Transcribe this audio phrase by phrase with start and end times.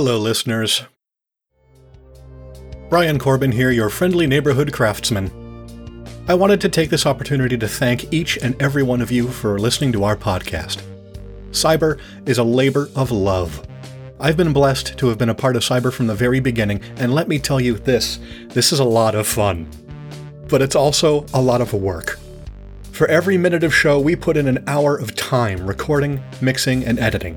[0.00, 0.84] Hello, listeners.
[2.88, 6.06] Brian Corbin here, your friendly neighborhood craftsman.
[6.28, 9.58] I wanted to take this opportunity to thank each and every one of you for
[9.58, 10.82] listening to our podcast.
[11.50, 13.66] Cyber is a labor of love.
[14.20, 17.12] I've been blessed to have been a part of Cyber from the very beginning, and
[17.12, 19.68] let me tell you this this is a lot of fun.
[20.46, 22.20] But it's also a lot of work.
[22.92, 27.00] For every minute of show, we put in an hour of time recording, mixing, and
[27.00, 27.36] editing.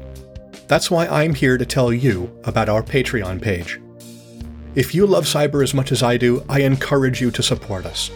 [0.71, 3.81] That's why I'm here to tell you about our Patreon page.
[4.73, 8.09] If you love cyber as much as I do, I encourage you to support us.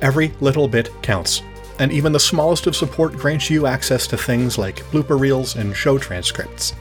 [0.00, 1.42] Every little bit counts,
[1.78, 5.76] and even the smallest of support grants you access to things like blooper reels and
[5.76, 6.74] show transcripts.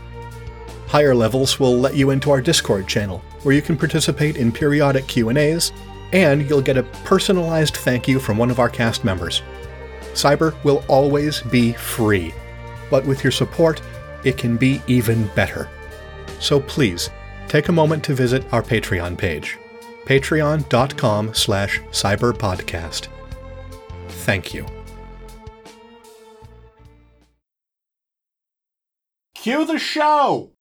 [0.88, 5.08] Higher levels will let you into our Discord channel, where you can participate in periodic
[5.08, 5.74] Q&As,
[6.14, 9.42] and you'll get a personalized thank you from one of our cast members.
[10.14, 12.34] Cyber will always be free,
[12.90, 13.82] but with your support,
[14.24, 15.70] it can be even better.
[16.40, 17.10] So please,
[17.48, 19.58] take a moment to visit our Patreon page,
[20.06, 23.08] patreon.com slash cyberpodcast.
[24.10, 24.66] Thank you.
[29.36, 30.57] Cue the show!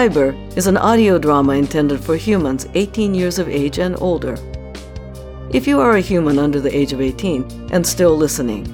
[0.00, 4.34] Cyber is an audio drama intended for humans 18 years of age and older.
[5.52, 8.64] If you are a human under the age of 18 and still listening,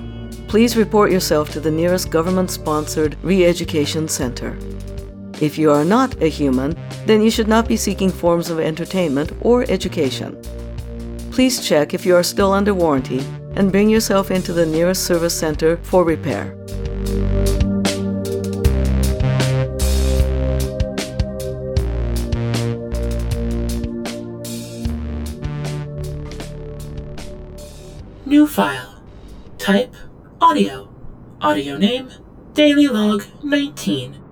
[0.46, 4.56] please report yourself to the nearest government sponsored re education center.
[5.40, 9.32] If you are not a human, then you should not be seeking forms of entertainment
[9.40, 10.40] or education.
[11.32, 13.18] Please check if you are still under warranty
[13.56, 16.56] and bring yourself into the nearest service center for repair.
[28.36, 29.02] New file.
[29.56, 29.94] Type
[30.42, 30.94] audio.
[31.40, 32.10] Audio name
[32.52, 34.22] Daily Log 19.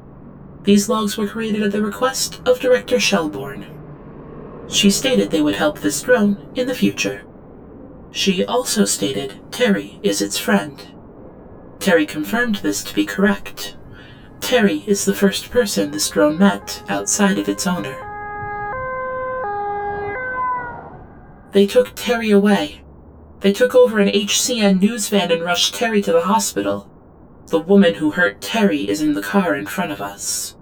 [0.65, 3.65] These logs were created at the request of Director Shelbourne.
[4.69, 7.25] She stated they would help this drone in the future.
[8.11, 10.87] She also stated Terry is its friend.
[11.79, 13.75] Terry confirmed this to be correct.
[14.39, 17.97] Terry is the first person this drone met outside of its owner.
[21.53, 22.84] They took Terry away
[23.45, 26.91] they took over an HCN news van and rushed Terry to the hospital.
[27.49, 30.57] The woman who hurt Terry is in the car in front of us.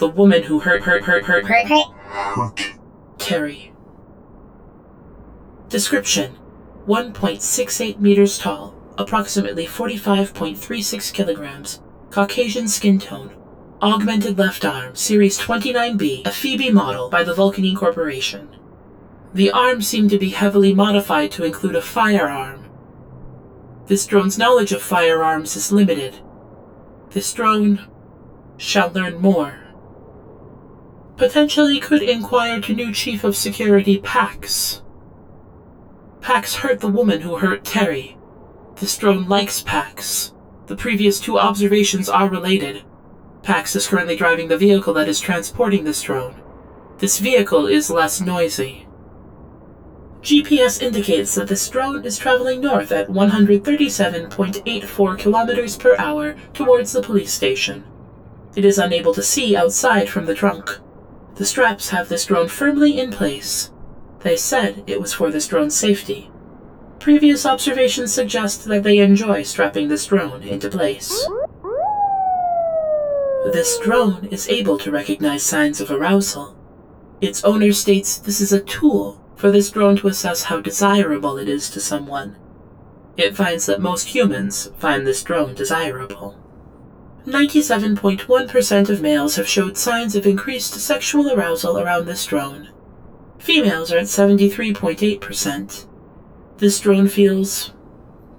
[0.00, 2.74] The woman who hurt hurt hurt hurt hurt, hurt.
[3.18, 3.72] Terry.
[5.68, 6.36] Description
[6.88, 13.30] 1.68 meters tall, approximately 45.36 kilograms, Caucasian skin tone,
[13.80, 18.48] augmented left arm, Series 29B, a Phoebe model by the Vulcany Corporation.
[19.34, 22.70] The arm seemed to be heavily modified to include a firearm.
[23.86, 26.16] This drone's knowledge of firearms is limited.
[27.10, 27.86] This drone
[28.56, 29.60] shall learn more.
[31.16, 34.82] Potentially could inquire to new Chief of Security Pax.
[36.20, 38.18] Pax hurt the woman who hurt Terry.
[38.76, 40.32] This drone likes Pax.
[40.66, 42.82] The previous two observations are related.
[43.42, 46.42] Pax is currently driving the vehicle that is transporting this drone.
[46.98, 48.85] This vehicle is less noisy.
[50.26, 57.00] GPS indicates that this drone is traveling north at 137.84 kilometers per hour towards the
[57.00, 57.84] police station.
[58.56, 60.80] It is unable to see outside from the trunk.
[61.36, 63.70] The straps have this drone firmly in place.
[64.22, 66.28] They said it was for this drone's safety.
[66.98, 71.24] Previous observations suggest that they enjoy strapping this drone into place.
[73.52, 76.56] This drone is able to recognize signs of arousal.
[77.20, 81.48] Its owner states this is a tool for this drone to assess how desirable it
[81.48, 82.36] is to someone.
[83.16, 86.38] It finds that most humans find this drone desirable.
[87.26, 92.68] 97.1% of males have showed signs of increased sexual arousal around this drone.
[93.38, 95.86] Females are at 73.8%.
[96.58, 97.72] This drone feels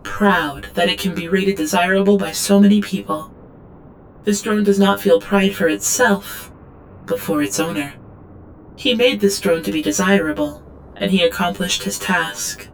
[0.03, 3.33] proud that it can be rated desirable by so many people.
[4.23, 6.51] This drone does not feel pride for itself,
[7.05, 7.93] but for its owner.
[8.75, 10.63] He made this drone to be desirable,
[10.99, 12.67] and he accomplished his task.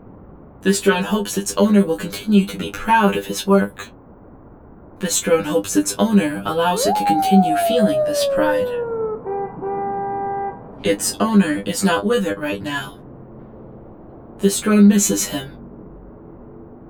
[0.62, 3.90] This drone hopes its owner will continue to be proud of his work.
[5.00, 8.70] This drone hopes its owner allows it to continue feeling this pride.
[10.84, 13.00] Its owner is not with it right now.
[14.38, 15.58] This drone misses him.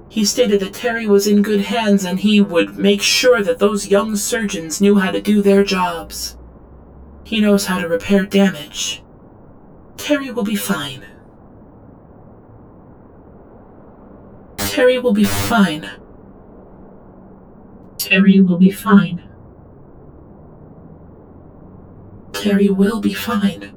[0.10, 3.88] He stated that Terry was in good hands and he would make sure that those
[3.88, 6.38] young surgeons knew how to do their jobs.
[7.24, 9.02] He knows how to repair damage.
[9.98, 11.04] Terry will be fine.
[14.74, 15.88] Terry will be fine.
[18.00, 19.22] Terry will be fine.
[22.32, 23.72] Terry will be fine.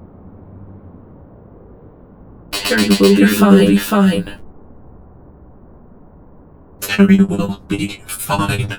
[2.51, 3.67] Terry will be fine.
[3.67, 4.39] Be fine.
[6.81, 8.79] Terry will be fine.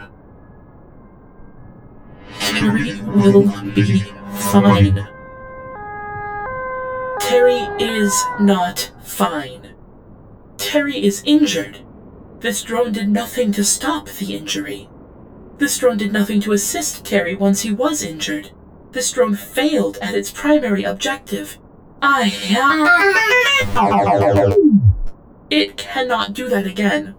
[2.40, 4.00] Terry will be
[4.34, 5.08] fine.
[7.20, 9.76] Terry is not fine.
[10.58, 11.82] Terry is injured.
[12.40, 14.90] This drone did nothing to stop the injury.
[15.58, 18.52] This drone did nothing to assist Terry once he was injured.
[18.92, 21.58] This drone failed at its primary objective.
[22.00, 22.26] I
[25.50, 27.16] It cannot do that again.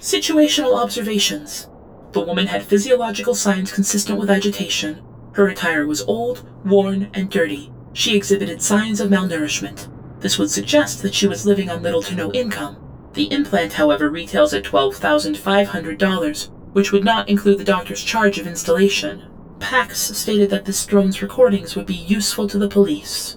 [0.00, 1.68] Situational observations.
[2.12, 5.02] The woman had physiological signs consistent with agitation.
[5.32, 7.70] Her attire was old, worn, and dirty.
[7.92, 9.88] She exhibited signs of malnourishment.
[10.20, 12.81] This would suggest that she was living on little to no income.
[13.12, 19.24] The implant, however, retails at $12,500, which would not include the doctor's charge of installation.
[19.60, 23.36] Pax stated that this drone's recordings would be useful to the police.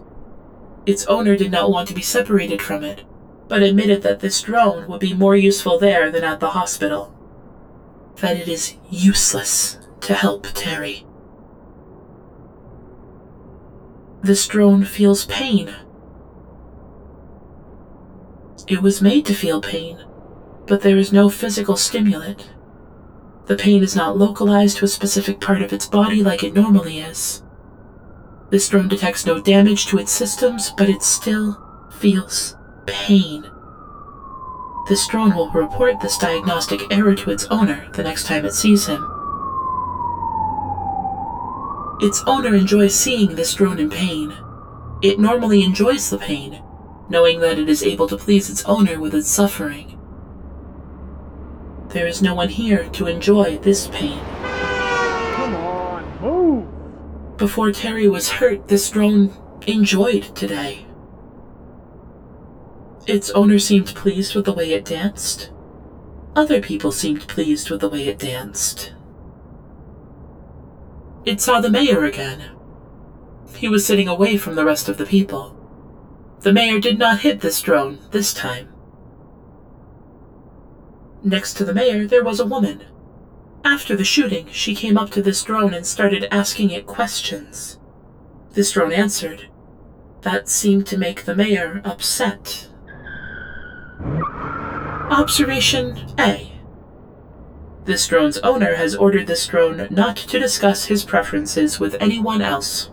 [0.85, 3.03] Its owner did not want to be separated from it,
[3.47, 7.11] but admitted that this drone would be more useful there than at the hospital.
[8.21, 11.05] That it is useless to help Terry.
[14.21, 15.75] This drone feels pain.
[18.67, 20.03] It was made to feel pain,
[20.65, 22.49] but there is no physical stimulant.
[23.45, 26.97] The pain is not localized to a specific part of its body like it normally
[26.97, 27.43] is.
[28.49, 31.61] This drone detects no damage to its systems, but it still
[31.99, 32.55] feels
[32.87, 33.51] pain.
[34.89, 38.87] This drone will report this diagnostic error to its owner the next time it sees
[38.87, 39.03] him.
[42.01, 44.33] Its owner enjoys seeing this drone in pain.
[45.03, 46.63] It normally enjoys the pain,
[47.09, 49.99] knowing that it is able to please its owner with its suffering.
[51.89, 54.19] There is no one here to enjoy this pain.
[54.19, 57.37] Come on, move!
[57.37, 59.33] Before Terry was hurt, this drone
[59.67, 60.85] enjoyed today.
[63.07, 65.51] Its owner seemed pleased with the way it danced.
[66.35, 68.93] Other people seemed pleased with the way it danced.
[71.23, 72.51] It saw the mayor again.
[73.55, 75.54] He was sitting away from the rest of the people.
[76.41, 78.69] The mayor did not hit this drone this time.
[81.23, 82.83] Next to the mayor, there was a woman.
[83.63, 87.79] After the shooting, she came up to this drone and started asking it questions.
[88.51, 89.49] This drone answered.
[90.21, 92.69] That seemed to make the mayor upset.
[95.09, 96.51] Observation A.
[97.85, 102.91] This drone's owner has ordered this drone not to discuss his preferences with anyone else.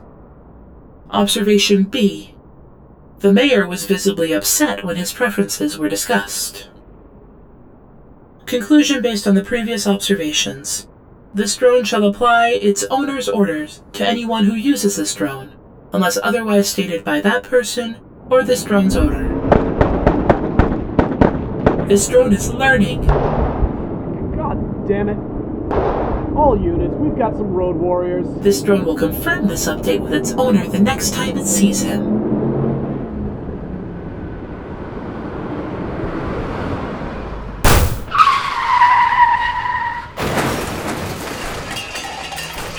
[1.11, 2.32] Observation B.
[3.23, 6.69] The mayor was visibly upset when his preferences were discussed.
[8.47, 10.89] Conclusion based on the previous observations.
[11.33, 15.53] This drone shall apply its owner's orders to anyone who uses this drone,
[15.93, 17.97] unless otherwise stated by that person
[18.29, 19.29] or this drone's owner.
[21.87, 23.07] This drone is learning.
[24.35, 25.19] God damn it.
[26.37, 28.27] All units, we've got some road warriors.
[28.41, 32.12] This drone will confirm this update with its owner the next time it sees him.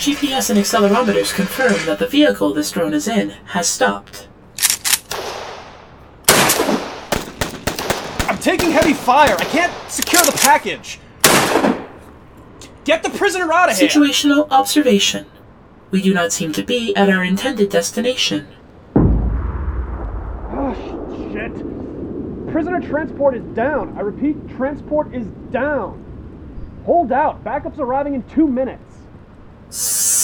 [0.03, 4.27] GPS and accelerometers confirm that the vehicle this drone is in has stopped.
[8.27, 9.33] I'm taking heavy fire.
[9.39, 10.99] I can't secure the package.
[12.83, 13.87] Get the prisoner out of here.
[13.87, 15.25] Situational observation.
[15.89, 18.45] We do not seem to be at our intended destination.
[20.51, 22.51] Oh, shit.
[22.51, 23.97] Prisoner transport is down.
[23.97, 26.03] I repeat, transport is down.
[26.85, 27.41] Hold out.
[27.45, 28.92] Backup's arriving in two minutes.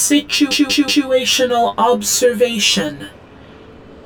[0.09, 3.09] Situ- situational observation.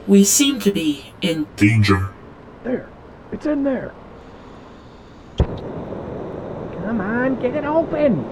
[0.05, 2.09] We seem to be in Danger.
[2.65, 2.89] There.
[3.31, 3.93] It's in there.
[5.37, 8.25] Come on, get it open!